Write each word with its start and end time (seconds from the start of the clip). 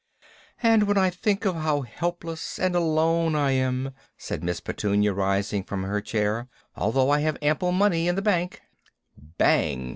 "And 0.63 0.87
when 0.87 0.97
I 0.97 1.11
think 1.11 1.45
of 1.45 1.57
how 1.57 1.81
helpless 1.81 2.57
and 2.57 2.75
alone 2.75 3.35
I 3.35 3.51
am," 3.51 3.93
said 4.17 4.43
Miss 4.43 4.59
Petunia, 4.59 5.13
rising 5.13 5.63
from 5.63 5.83
her 5.83 6.01
chair, 6.01 6.47
"although 6.75 7.11
I 7.11 7.19
have 7.19 7.37
ample 7.43 7.71
money 7.71 8.07
in 8.07 8.15
the 8.15 8.23
bank" 8.23 8.63
_Bang! 9.37 9.89